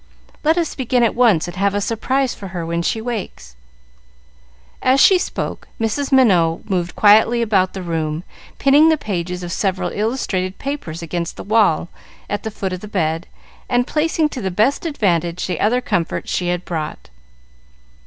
Let 0.43 0.57
us 0.57 0.73
begin 0.73 1.03
at 1.03 1.13
once, 1.13 1.47
and 1.47 1.55
have 1.57 1.75
a 1.75 1.79
surprise 1.79 2.33
for 2.33 2.47
her 2.47 2.65
when 2.65 2.81
she 2.81 2.99
wakes." 2.99 3.55
As 4.81 4.99
she 4.99 5.19
spoke, 5.19 5.67
Mrs. 5.79 6.11
Minot 6.11 6.67
moved 6.67 6.95
quietly 6.95 7.43
about 7.43 7.73
the 7.75 7.83
room, 7.83 8.23
pinning 8.57 8.89
the 8.89 8.97
pages 8.97 9.43
of 9.43 9.51
several 9.51 9.91
illustrated 9.91 10.57
papers 10.57 11.03
against 11.03 11.35
the 11.37 11.43
wall 11.43 11.89
at 12.31 12.41
the 12.41 12.49
foot 12.49 12.73
of 12.73 12.79
the 12.79 12.87
bed, 12.87 13.27
and 13.69 13.85
placing 13.85 14.27
to 14.29 14.41
the 14.41 14.49
best 14.49 14.87
advantage 14.87 15.45
the 15.45 15.59
other 15.59 15.81
comforts 15.81 16.31
she 16.31 16.47
had 16.47 16.65
brought. 16.65 17.11